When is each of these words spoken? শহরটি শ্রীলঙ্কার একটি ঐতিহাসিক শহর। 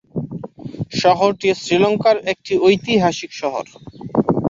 শহরটি 0.93 1.47
শ্রীলঙ্কার 1.61 2.17
একটি 2.31 2.53
ঐতিহাসিক 2.65 3.31
শহর। 3.41 3.65